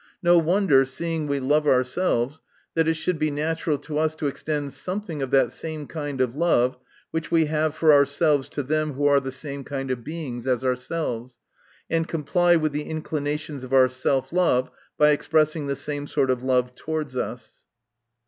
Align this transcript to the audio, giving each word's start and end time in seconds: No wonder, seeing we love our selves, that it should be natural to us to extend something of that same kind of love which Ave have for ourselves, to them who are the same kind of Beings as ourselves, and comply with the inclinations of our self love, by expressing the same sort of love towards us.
No 0.23 0.39
wonder, 0.39 0.83
seeing 0.83 1.27
we 1.27 1.39
love 1.39 1.67
our 1.67 1.83
selves, 1.83 2.41
that 2.73 2.87
it 2.87 2.95
should 2.95 3.19
be 3.19 3.29
natural 3.29 3.77
to 3.77 3.99
us 3.99 4.15
to 4.15 4.25
extend 4.25 4.73
something 4.73 5.21
of 5.21 5.29
that 5.29 5.51
same 5.51 5.85
kind 5.85 6.19
of 6.21 6.35
love 6.35 6.75
which 7.11 7.27
Ave 7.31 7.45
have 7.45 7.75
for 7.75 7.93
ourselves, 7.93 8.49
to 8.49 8.63
them 8.63 8.93
who 8.93 9.05
are 9.05 9.19
the 9.19 9.31
same 9.31 9.63
kind 9.63 9.91
of 9.91 10.03
Beings 10.03 10.47
as 10.47 10.65
ourselves, 10.65 11.37
and 11.87 12.07
comply 12.07 12.55
with 12.55 12.71
the 12.71 12.85
inclinations 12.89 13.63
of 13.63 13.73
our 13.73 13.87
self 13.87 14.33
love, 14.33 14.71
by 14.97 15.11
expressing 15.11 15.67
the 15.67 15.75
same 15.75 16.07
sort 16.07 16.31
of 16.31 16.41
love 16.41 16.73
towards 16.73 17.15
us. 17.15 17.65